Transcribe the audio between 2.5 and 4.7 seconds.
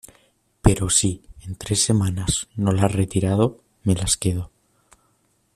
no la has retirado, me las quedo.